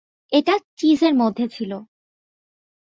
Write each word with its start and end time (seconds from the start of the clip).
এটা 0.31 0.53
চিজের 0.77 1.13
মধ্যে 1.15 1.45
ছিল। 1.47 1.71